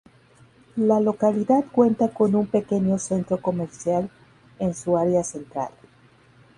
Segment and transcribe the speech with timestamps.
[0.77, 4.09] La localidad cuenta con un pequeño centro comercial
[4.57, 5.69] en su área central.